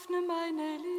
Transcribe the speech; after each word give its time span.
öffne 0.00 0.22
meine 0.22 0.78
Lippen, 0.78 0.89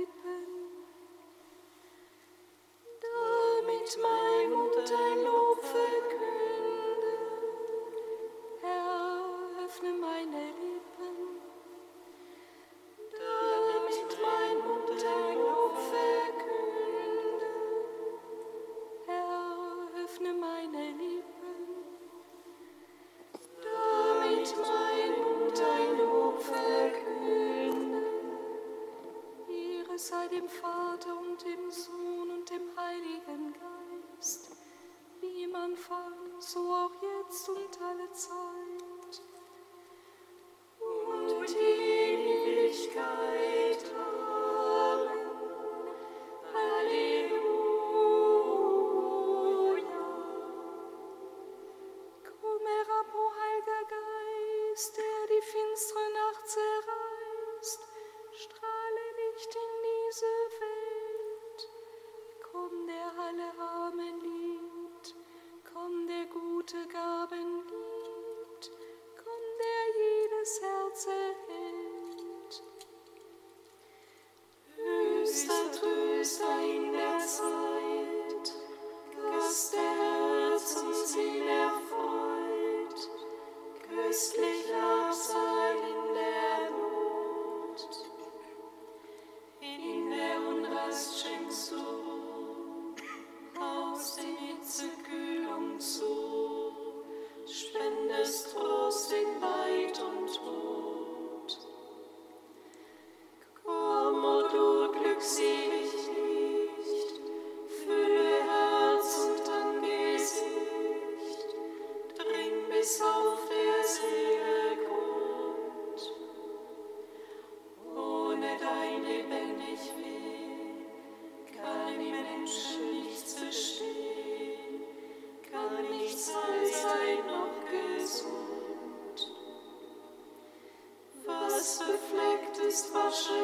befleckt 131.87 132.57
ist 132.67 132.93
Wascherei, 132.93 133.39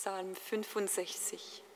Psalm 0.00 0.36
65. 0.36 1.67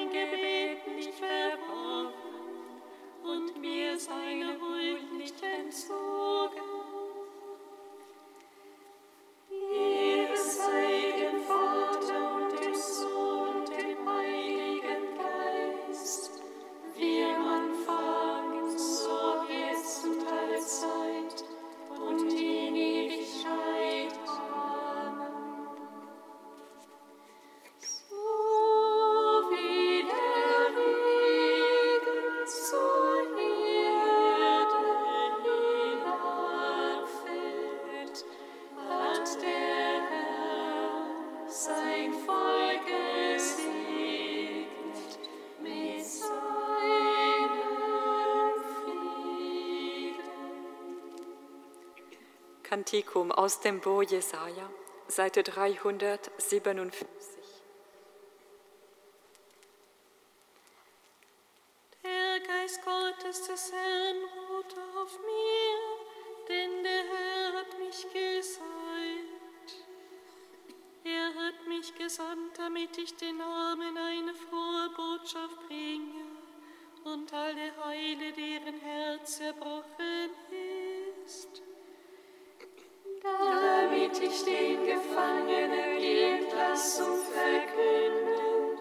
hat 0.00 0.30
mein 0.32 0.39
Kantikum 52.80 53.30
aus 53.30 53.60
dem 53.60 53.78
Bo 53.78 54.00
Jesaja, 54.00 54.70
Seite 55.06 55.42
357. 55.42 57.06
Der 62.02 62.40
Geist 62.40 62.80
Gottes 62.82 63.46
des 63.46 63.70
Herrn 63.70 64.16
ruht 64.16 64.74
auf 64.96 65.18
mir, 65.18 65.76
denn 66.48 66.82
der 66.82 67.04
Herr 67.04 67.52
hat 67.60 67.78
mich 67.80 68.06
gesalbt. 68.14 69.76
Er 71.04 71.34
hat 71.34 71.66
mich 71.68 71.94
gesandt, 71.96 72.58
damit 72.58 72.96
ich 72.96 73.14
den 73.14 73.42
Armen 73.42 73.98
eine 73.98 74.32
frohe 74.32 74.88
Botschaft 74.96 75.66
bringe 75.66 76.24
und 77.04 77.30
alle 77.30 77.76
heile, 77.84 78.32
deren 78.32 78.80
Herz 78.80 79.36
zerbrochen 79.36 80.39
damit 84.30 84.34
ich 84.36 84.44
den 84.44 84.84
Gefangenen 84.84 85.98
die 86.00 86.22
Entlassung 86.22 87.18
verkünden 87.32 88.78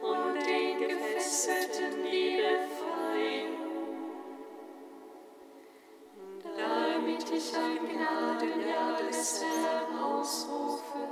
und 0.00 0.46
den 0.46 0.88
Gefesselten 0.88 2.02
die 2.02 2.42
Befreiung. 2.42 3.58
Damit 6.56 7.30
ich 7.30 7.54
ein 7.56 7.88
Gnadenjahr 7.88 8.96
des 9.08 9.42
Herrn 9.42 9.98
ausrufe, 10.02 11.06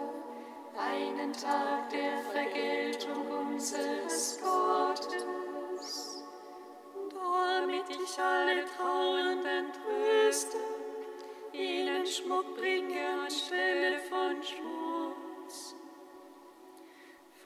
einen 0.77 1.33
Tag 1.33 1.91
der 1.91 2.19
Vergeltung 2.33 3.53
unseres 3.53 4.41
Gottes. 4.43 5.27
damit 7.15 7.85
ich 7.91 8.19
alle 8.19 8.65
Trauernden 8.65 9.73
tröste, 9.73 10.66
Schmuck 12.17 12.57
bringe 12.57 13.07
anstelle 13.25 13.99
von 14.09 14.43
Schmutz. 14.43 15.75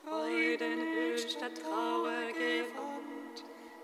Freudenöl 0.04 1.18
statt 1.18 1.61
Trauergewand, 1.61 3.37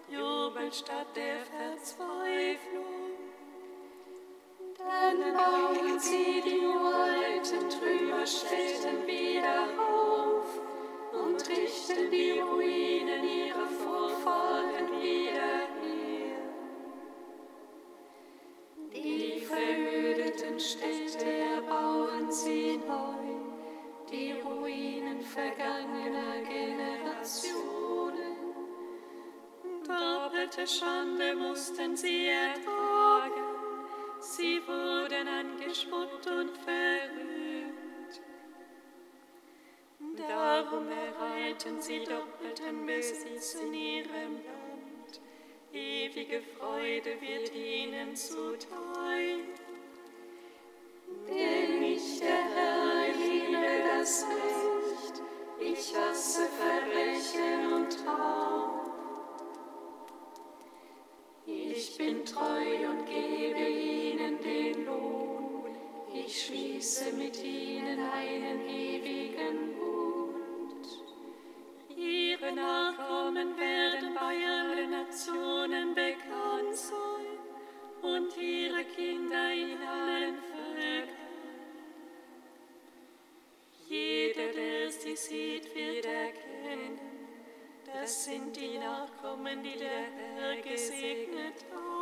Jubel 0.09 0.73
statt 0.73 1.09
der 1.17 1.39
Verzweiflung. 1.45 3.17
Dann 4.79 5.35
bauen 5.35 5.99
sie 5.99 6.41
die 6.47 6.65
uralten 6.65 7.69
Trümmerstätten 7.69 9.07
wieder 9.09 9.67
auf 9.81 10.61
und 11.13 11.49
richten 11.49 12.11
die 12.13 12.39
Ruinen 12.39 13.25
ihrer 13.25 13.67
Vorfahren 13.67 15.03
wieder 15.03 15.76
vergangener 25.37 26.41
Generationen. 26.49 28.37
Doppelte 29.87 30.67
Schande 30.67 31.37
mussten 31.37 31.95
sie 31.95 32.29
ertragen, 32.29 33.45
sie 34.19 34.61
wurden 34.67 35.29
angespuckt 35.29 36.27
und 36.27 36.57
verrühmt. 36.65 38.21
Darum 40.17 40.87
erhalten 40.89 41.83
sie 41.83 42.03
doppelten 42.03 42.87
Besitz 42.87 43.55
in 43.57 43.75
ihrem 43.75 44.33
Land, 44.47 45.21
ewige 45.73 46.41
Freude 46.41 47.21
wird 47.21 47.55
ihnen 47.55 48.17
zuteil. 48.17 49.41
Denn 51.29 51.83
ich, 51.83 52.21
der 52.21 52.45
Herr, 52.55 53.13
liebe 53.13 53.85
das 53.87 54.25
Recht, 54.25 54.56
ich 55.79 55.95
hasse 55.95 56.47
Verbrechen 56.47 57.73
und 57.73 58.07
Raub. 58.07 58.87
Ich 61.47 61.97
bin 61.99 62.25
treu 62.25 62.89
und 62.91 63.07
gebe 63.07 63.69
ihnen 63.69 64.41
den 64.41 64.87
Lohn, 64.87 65.77
ich 66.13 66.47
schließe 66.47 67.13
mit 67.13 67.43
ihnen 67.43 68.01
einen 68.01 68.67
ewigen 68.67 69.77
Bund. 69.79 70.87
Ihre 71.97 72.53
Nachkommen 72.53 73.57
werden 73.59 74.15
bei 74.15 74.37
allen 74.47 74.91
Nationen 74.91 75.95
bekannt 75.95 76.75
sein 76.75 77.39
und 78.03 78.37
ihre 78.37 78.85
Kinder 78.85 79.53
in 79.53 79.83
allen 79.83 80.46
sie 85.07 85.15
sieht, 85.15 85.75
wird 85.75 86.05
erkennen, 86.05 86.99
das 87.95 88.25
sind 88.25 88.57
die 88.57 88.77
Nachkommen, 88.79 89.63
die 89.63 89.79
der 89.79 90.07
Herr 90.35 90.57
gesegnet 90.63 91.65
hat. 91.73 91.96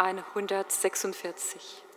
146. 0.00 1.89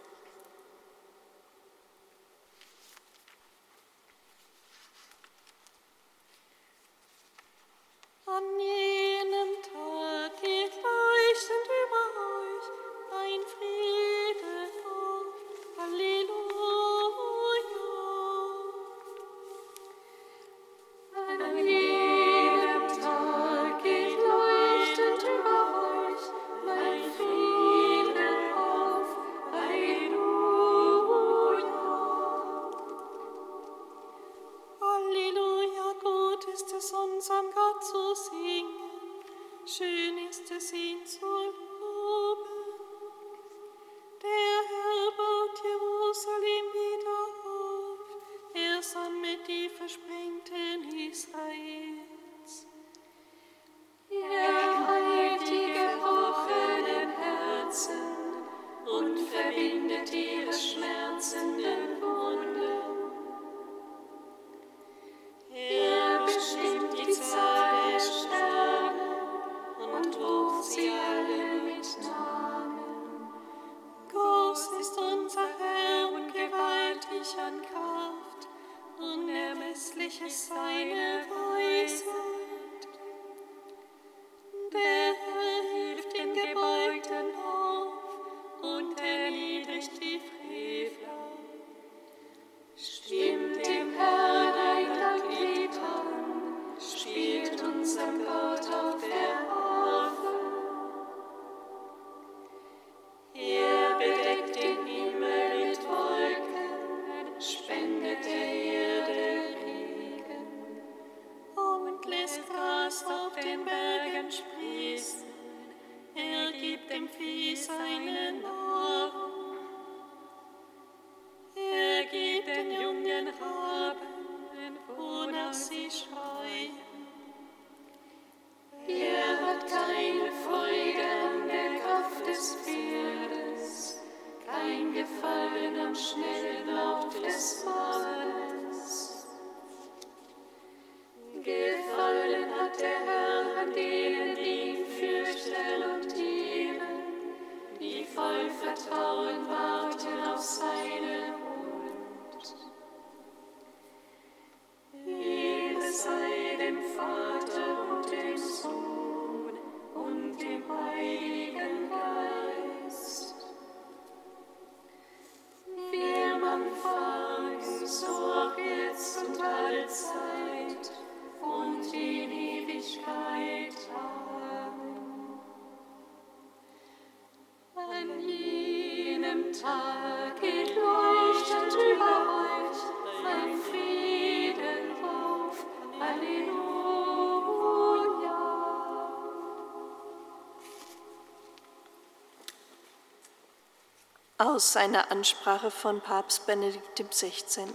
aus 194.43 194.75
einer 194.75 195.09
Ansprache 195.09 195.71
von 195.71 196.01
Papst 196.01 196.45
Benedikt 196.45 196.99
XVI. 196.99 197.67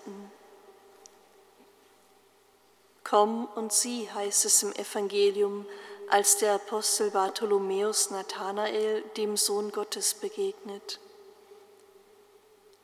Komm 3.04 3.46
und 3.54 3.72
sieh, 3.72 4.10
heißt 4.10 4.44
es 4.44 4.62
im 4.62 4.72
Evangelium, 4.74 5.64
als 6.10 6.36
der 6.36 6.54
Apostel 6.54 7.10
Bartholomäus 7.10 8.10
Nathanael 8.10 9.02
dem 9.16 9.38
Sohn 9.38 9.72
Gottes 9.72 10.12
begegnet. 10.12 11.00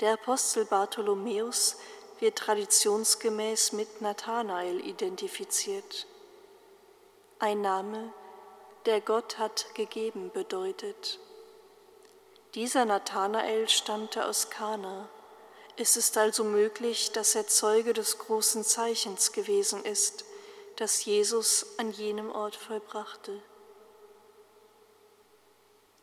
Der 0.00 0.14
Apostel 0.14 0.64
Bartholomäus 0.64 1.76
wird 2.20 2.38
traditionsgemäß 2.38 3.72
mit 3.72 4.00
Nathanael 4.00 4.80
identifiziert. 4.80 6.06
Ein 7.38 7.60
Name, 7.60 8.14
der 8.86 9.02
Gott 9.02 9.38
hat 9.38 9.74
gegeben 9.74 10.30
bedeutet. 10.32 11.18
Dieser 12.54 12.84
Nathanael 12.84 13.68
stammte 13.68 14.26
aus 14.26 14.48
Kana. 14.48 15.08
Es 15.76 15.96
ist 15.96 16.16
also 16.16 16.44
möglich, 16.44 17.10
dass 17.10 17.34
er 17.34 17.48
Zeuge 17.48 17.92
des 17.94 18.18
großen 18.18 18.62
Zeichens 18.62 19.32
gewesen 19.32 19.84
ist, 19.84 20.24
das 20.76 21.04
Jesus 21.04 21.66
an 21.78 21.90
jenem 21.90 22.30
Ort 22.30 22.54
vollbrachte. 22.54 23.42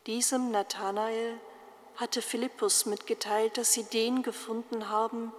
Diesem 0.07 0.51
Nathanael 0.51 1.39
hatte 1.95 2.21
Philippus 2.21 2.85
mitgeteilt, 2.85 3.57
dass 3.57 3.71
sie 3.71 3.85
den 3.85 4.21
gefunden 4.21 4.89
haben, 4.89 5.31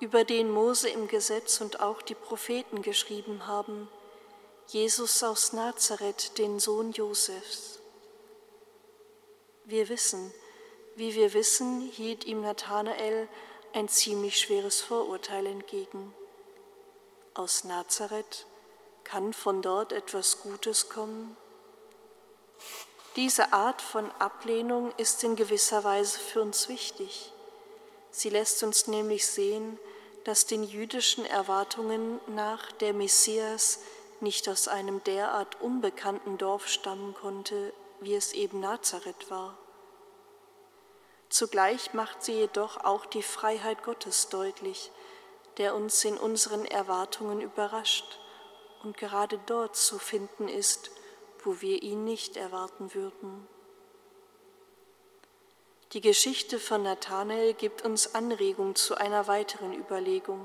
über 0.00 0.24
den 0.24 0.50
Mose 0.50 0.88
im 0.88 1.06
Gesetz 1.06 1.60
und 1.60 1.78
auch 1.78 2.02
die 2.02 2.14
Propheten 2.16 2.82
geschrieben 2.82 3.46
haben, 3.46 3.88
Jesus 4.66 5.22
aus 5.22 5.52
Nazareth, 5.52 6.38
den 6.38 6.58
Sohn 6.58 6.90
Josefs. 6.90 7.78
Wir 9.64 9.88
wissen, 9.88 10.32
wie 10.96 11.14
wir 11.14 11.34
wissen, 11.34 11.80
hielt 11.80 12.24
ihm 12.24 12.40
Nathanael 12.40 13.28
ein 13.74 13.88
ziemlich 13.88 14.38
schweres 14.40 14.80
Vorurteil 14.80 15.46
entgegen. 15.46 16.14
Aus 17.34 17.64
Nazareth 17.64 18.46
kann 19.04 19.34
von 19.34 19.60
dort 19.60 19.92
etwas 19.92 20.40
Gutes 20.40 20.88
kommen? 20.88 21.36
Diese 23.14 23.52
Art 23.52 23.82
von 23.82 24.10
Ablehnung 24.18 24.92
ist 24.96 25.22
in 25.22 25.36
gewisser 25.36 25.84
Weise 25.84 26.18
für 26.18 26.40
uns 26.40 26.68
wichtig. 26.68 27.32
Sie 28.10 28.30
lässt 28.30 28.62
uns 28.62 28.86
nämlich 28.86 29.26
sehen, 29.26 29.78
dass 30.24 30.46
den 30.46 30.64
jüdischen 30.64 31.24
Erwartungen 31.26 32.20
nach 32.26 32.72
der 32.72 32.94
Messias 32.94 33.80
nicht 34.20 34.48
aus 34.48 34.66
einem 34.66 35.04
derart 35.04 35.60
unbekannten 35.60 36.38
Dorf 36.38 36.68
stammen 36.68 37.14
konnte, 37.14 37.72
wie 38.00 38.14
es 38.14 38.32
eben 38.32 38.60
Nazareth 38.60 39.30
war. 39.30 39.58
Zugleich 41.28 41.92
macht 41.92 42.22
sie 42.22 42.34
jedoch 42.34 42.84
auch 42.84 43.06
die 43.06 43.22
Freiheit 43.22 43.82
Gottes 43.82 44.28
deutlich, 44.28 44.90
der 45.58 45.74
uns 45.74 46.04
in 46.04 46.16
unseren 46.16 46.64
Erwartungen 46.64 47.40
überrascht 47.40 48.18
und 48.82 48.96
gerade 48.96 49.38
dort 49.46 49.76
zu 49.76 49.98
finden 49.98 50.48
ist, 50.48 50.90
wo 51.42 51.60
wir 51.60 51.82
ihn 51.82 52.04
nicht 52.04 52.36
erwarten 52.36 52.94
würden. 52.94 53.48
Die 55.92 56.00
Geschichte 56.00 56.58
von 56.58 56.82
Nathanael 56.82 57.54
gibt 57.54 57.82
uns 57.82 58.14
Anregung 58.14 58.74
zu 58.74 58.96
einer 58.96 59.28
weiteren 59.28 59.72
Überlegung. 59.72 60.44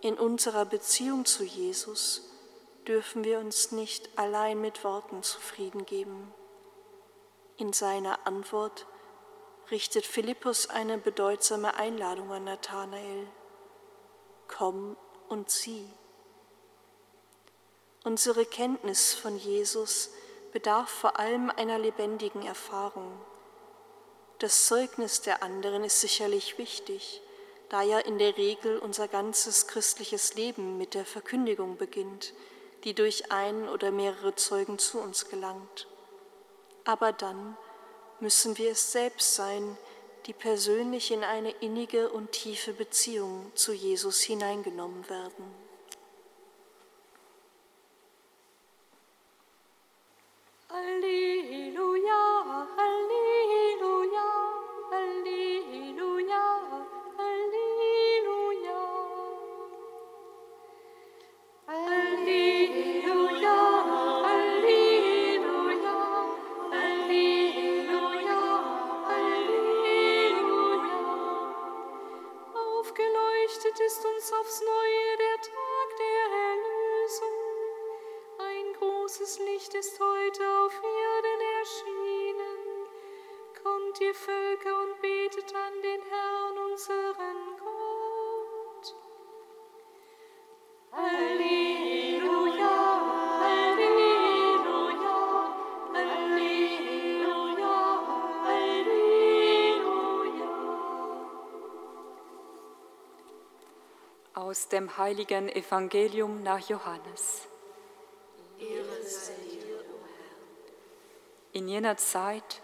In 0.00 0.14
unserer 0.14 0.64
Beziehung 0.64 1.24
zu 1.24 1.44
Jesus 1.44 2.22
dürfen 2.86 3.22
wir 3.22 3.38
uns 3.38 3.70
nicht 3.70 4.08
allein 4.18 4.60
mit 4.60 4.82
Worten 4.82 5.22
zufrieden 5.22 5.84
geben. 5.84 6.32
In 7.58 7.72
seiner 7.72 8.26
Antwort 8.26 8.86
richtet 9.70 10.06
Philippus 10.06 10.68
eine 10.68 10.98
bedeutsame 10.98 11.74
Einladung 11.74 12.32
an 12.32 12.44
Nathanael. 12.44 13.26
Komm 14.46 14.96
und 15.28 15.50
sieh. 15.50 15.88
Unsere 18.04 18.46
Kenntnis 18.46 19.12
von 19.12 19.36
Jesus 19.36 20.10
bedarf 20.52 20.88
vor 20.88 21.18
allem 21.18 21.50
einer 21.50 21.78
lebendigen 21.78 22.46
Erfahrung. 22.46 23.12
Das 24.38 24.66
Zeugnis 24.66 25.20
der 25.20 25.42
anderen 25.42 25.84
ist 25.84 26.00
sicherlich 26.00 26.58
wichtig, 26.58 27.20
da 27.68 27.82
ja 27.82 27.98
in 27.98 28.18
der 28.18 28.36
Regel 28.38 28.78
unser 28.78 29.08
ganzes 29.08 29.66
christliches 29.66 30.34
Leben 30.34 30.78
mit 30.78 30.94
der 30.94 31.04
Verkündigung 31.04 31.76
beginnt, 31.76 32.32
die 32.84 32.94
durch 32.94 33.30
einen 33.30 33.68
oder 33.68 33.90
mehrere 33.90 34.34
Zeugen 34.36 34.78
zu 34.78 35.00
uns 35.00 35.28
gelangt. 35.28 35.88
Aber 36.84 37.12
dann 37.12 37.58
müssen 38.20 38.58
wir 38.58 38.72
es 38.72 38.92
selbst 38.92 39.34
sein, 39.34 39.76
die 40.26 40.32
persönlich 40.32 41.10
in 41.10 41.24
eine 41.24 41.50
innige 41.50 42.10
und 42.10 42.32
tiefe 42.32 42.72
Beziehung 42.72 43.50
zu 43.54 43.72
Jesus 43.72 44.20
hineingenommen 44.20 45.08
werden. 45.08 45.54
Halleluja, 50.68 52.68
Halleluja, 52.76 53.67
Aus 104.58 104.66
dem 104.66 104.98
heiligen 104.98 105.48
Evangelium 105.48 106.42
nach 106.42 106.58
Johannes. 106.68 107.46
In 111.52 111.68
jener 111.68 111.96
Zeit 111.96 112.60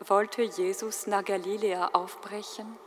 wollte 0.00 0.40
Jesus 0.40 1.06
nach 1.06 1.22
Galiläa 1.22 1.90
aufbrechen, 1.92 2.78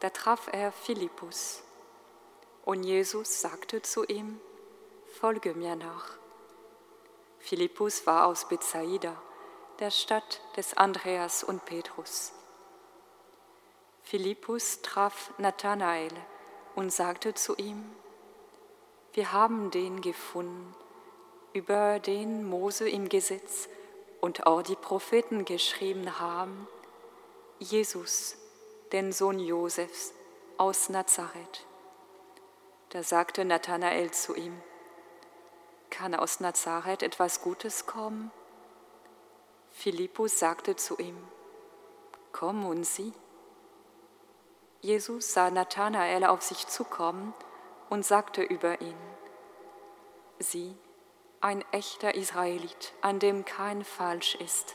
da 0.00 0.08
traf 0.08 0.48
er 0.50 0.72
Philippus. 0.72 1.64
Und 2.64 2.82
Jesus 2.82 3.42
sagte 3.42 3.82
zu 3.82 4.04
ihm, 4.04 4.40
Folge 5.20 5.52
mir 5.52 5.76
nach. 5.76 6.16
Philippus 7.40 8.06
war 8.06 8.24
aus 8.24 8.48
Bethsaida, 8.48 9.20
der 9.80 9.90
Stadt 9.90 10.40
des 10.56 10.78
Andreas 10.78 11.44
und 11.44 11.66
Petrus. 11.66 12.32
Philippus 14.02 14.80
traf 14.80 15.30
Nathanael 15.36 16.12
und 16.76 16.92
sagte 16.92 17.34
zu 17.34 17.56
ihm, 17.56 17.84
wir 19.14 19.32
haben 19.32 19.70
den 19.72 20.02
gefunden, 20.02 20.74
über 21.54 21.98
den 21.98 22.44
Mose 22.44 22.88
im 22.88 23.08
Gesetz 23.08 23.68
und 24.20 24.46
auch 24.46 24.62
die 24.62 24.76
Propheten 24.76 25.46
geschrieben 25.46 26.20
haben, 26.20 26.68
Jesus, 27.58 28.36
den 28.92 29.10
Sohn 29.10 29.38
Josefs 29.38 30.12
aus 30.58 30.90
Nazareth. 30.90 31.66
Da 32.90 33.02
sagte 33.02 33.46
Nathanael 33.46 34.10
zu 34.10 34.34
ihm, 34.34 34.60
kann 35.88 36.14
aus 36.14 36.40
Nazareth 36.40 37.02
etwas 37.02 37.40
Gutes 37.40 37.86
kommen? 37.86 38.30
Philippus 39.70 40.38
sagte 40.38 40.76
zu 40.76 40.98
ihm, 40.98 41.16
komm 42.32 42.66
und 42.66 42.84
sieh. 42.84 43.14
Jesus 44.80 45.32
sah 45.32 45.50
Nathanael 45.50 46.24
auf 46.24 46.42
sich 46.42 46.66
zukommen 46.66 47.34
und 47.88 48.04
sagte 48.04 48.42
über 48.42 48.80
ihn, 48.80 48.96
sieh, 50.38 50.76
ein 51.40 51.64
echter 51.72 52.14
Israelit, 52.14 52.92
an 53.00 53.18
dem 53.18 53.44
kein 53.44 53.84
Falsch 53.84 54.34
ist. 54.36 54.74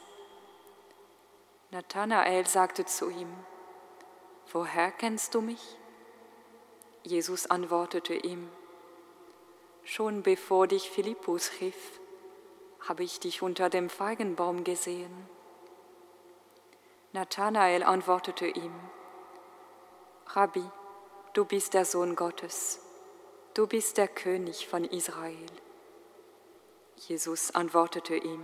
Nathanael 1.72 2.48
sagte 2.48 2.86
zu 2.86 3.10
ihm, 3.10 3.32
woher 4.52 4.92
kennst 4.92 5.36
du 5.36 5.42
mich? 5.42 5.78
Jesus 7.04 7.50
antwortete 7.50 8.14
ihm, 8.14 8.50
schon 9.84 10.24
bevor 10.24 10.68
dich 10.68 10.90
Philippus 10.90 11.52
rief, 11.62 12.00
habe 12.88 13.04
ich 13.04 13.20
dich 13.20 13.42
unter 13.42 13.70
dem 13.70 13.90
Feigenbaum 13.90 14.64
gesehen. 14.64 15.30
Nathanael 17.14 17.84
antwortete 17.84 18.48
ihm, 18.48 18.74
Rabbi, 20.34 20.64
du 21.34 21.44
bist 21.44 21.74
der 21.74 21.84
Sohn 21.84 22.16
Gottes, 22.16 22.80
du 23.54 23.68
bist 23.68 23.98
der 23.98 24.08
König 24.08 24.66
von 24.66 24.86
Israel. 24.86 25.46
Jesus 26.96 27.54
antwortete 27.54 28.16
ihm, 28.16 28.42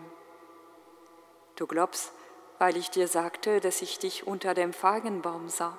du 1.56 1.66
glaubst, 1.66 2.12
weil 2.58 2.76
ich 2.76 2.90
dir 2.90 3.08
sagte, 3.08 3.62
dass 3.62 3.82
ich 3.82 4.00
dich 4.00 4.28
unter 4.28 4.54
dem 4.54 4.74
Feigenbaum 4.74 5.48
sah. 5.48 5.78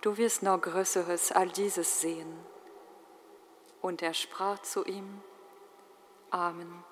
Du 0.00 0.16
wirst 0.16 0.42
noch 0.42 0.58
Größeres 0.58 1.32
all 1.32 1.50
dieses 1.50 2.00
sehen. 2.00 2.38
Und 3.82 4.00
er 4.00 4.14
sprach 4.14 4.58
zu 4.60 4.86
ihm, 4.86 5.20
Amen, 6.30 6.82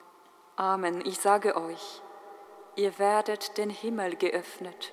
Amen, 0.57 1.03
ich 1.07 1.19
sage 1.19 1.57
euch, 1.57 2.03
ihr 2.75 2.99
werdet 2.99 3.57
den 3.57 3.71
Himmel 3.71 4.17
geöffnet 4.17 4.93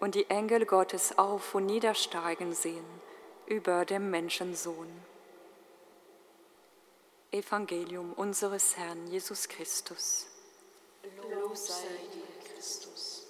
und 0.00 0.14
die 0.14 0.28
Engel 0.28 0.66
Gottes 0.66 1.18
auf 1.18 1.54
und 1.54 1.66
niedersteigen 1.66 2.54
sehen 2.54 2.84
über 3.46 3.84
dem 3.84 4.10
Menschensohn. 4.10 4.88
Evangelium 7.30 8.12
unseres 8.12 8.76
Herrn 8.76 9.06
Jesus 9.08 9.48
Christus. 9.48 10.26
Lob 11.30 11.56
sei 11.56 11.84
dir, 12.12 12.54
Christus. 12.54 13.26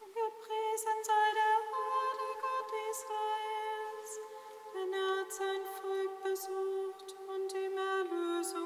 Gepriesen 0.00 1.04
sei 1.04 1.28
der 1.34 1.58
Herr, 1.70 2.32
Gott 2.42 2.70
Israels, 2.90 4.12
denn 4.74 4.92
er 4.92 5.20
hat 5.20 5.32
sein 5.32 5.64
Volk 5.80 6.22
besucht 6.22 6.79
Er 8.52 8.58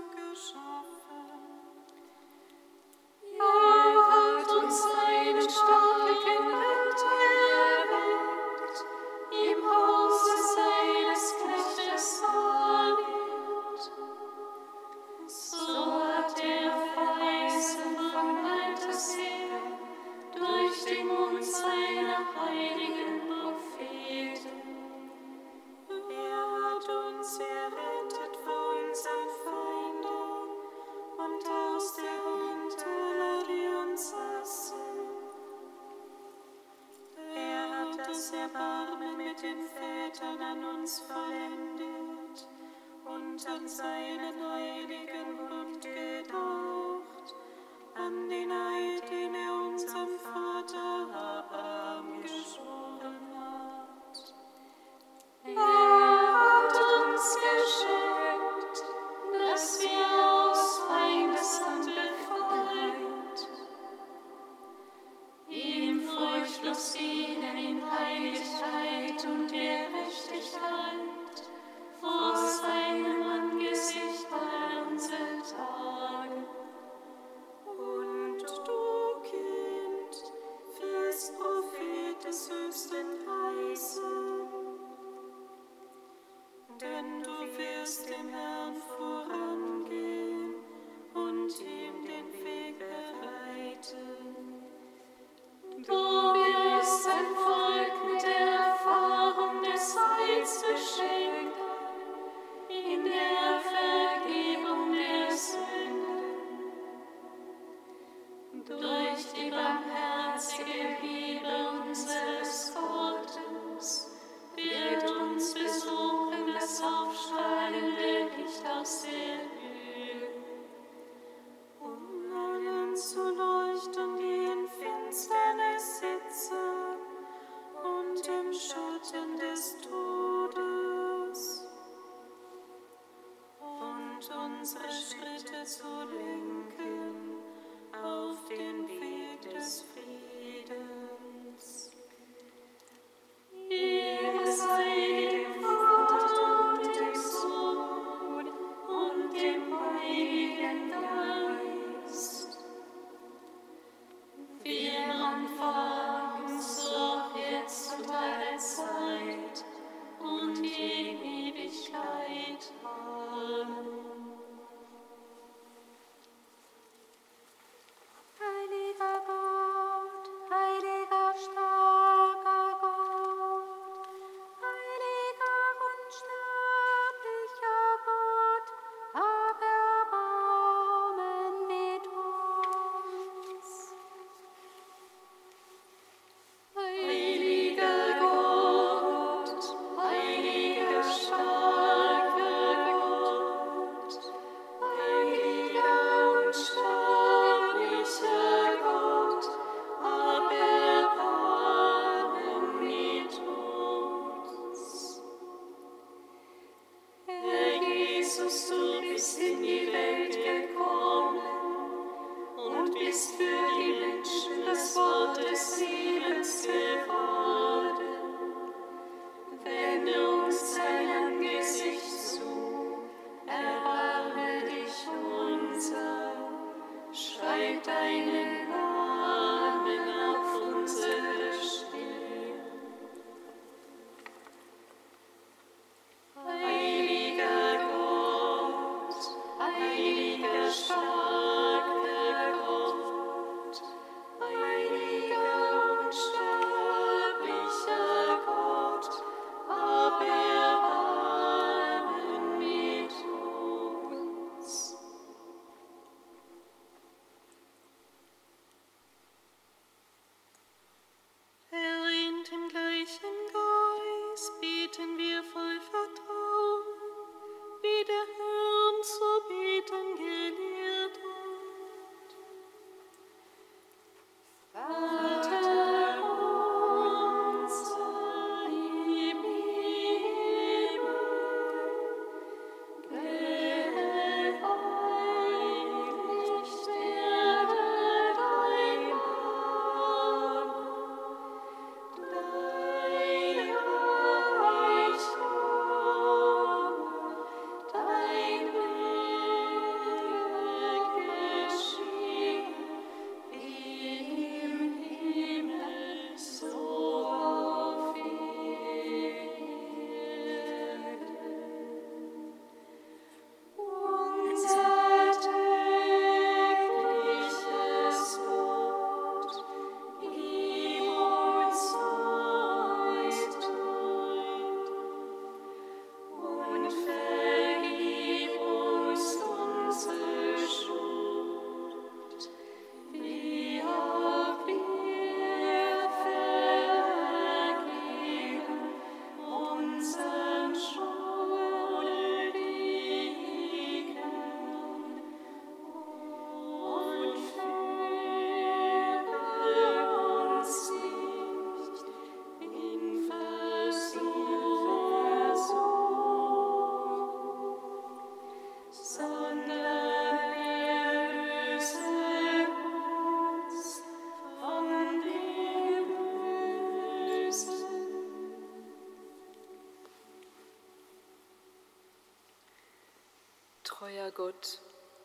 hat 4.06 4.48
uns 4.64 4.82
seinen 4.82 5.50
starken 5.50 6.46
Retter 6.48 6.73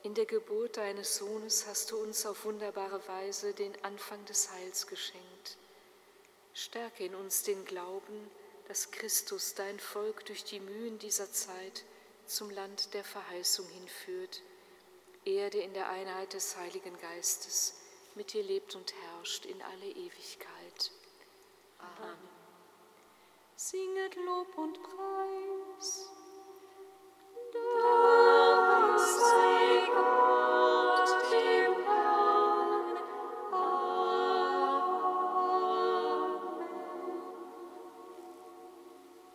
in 0.10 0.16
der 0.16 0.26
Geburt 0.26 0.78
deines 0.78 1.18
Sohnes 1.18 1.68
hast 1.68 1.91
du 1.91 1.97
uns 1.97 2.26
auf 2.26 2.43
wunderbare 2.43 3.07
Weise 3.07 3.53
den 3.53 3.72
Anfang 3.84 4.26
des 4.26 4.51
Heils 4.51 4.88
geschenkt. 4.88 5.55
Stärke 6.55 7.05
in 7.05 7.14
uns 7.14 7.43
den 7.43 7.64
Glauben, 7.64 8.32
dass 8.68 8.89
Christus 8.89 9.53
dein 9.53 9.80
Volk 9.80 10.26
durch 10.26 10.43
die 10.43 10.62
Mühen 10.62 10.97
dieser 10.97 11.32
Zeit 11.32 11.86
zum 12.26 12.49
Land 12.49 12.95
der 12.95 13.03
Verheißung 13.03 13.68
hinführt, 13.68 14.41
Erde 15.26 15.60
in 15.60 15.76
der 15.76 15.89
Einheit 15.89 16.34
des 16.34 16.57
Heiligen 16.57 16.97
Geistes 16.99 17.76
mit 18.16 18.34
dir 18.34 18.41
lebt 18.41 18.74
und 18.74 18.91
herrscht 19.03 19.45
in 19.45 19.62
alle 19.62 19.91
Ewigkeit. 19.91 20.91
Amen. 21.78 22.18
Singet 23.55 24.16
Lob 24.16 24.57
und 24.57 24.82
Preis. 24.82 25.28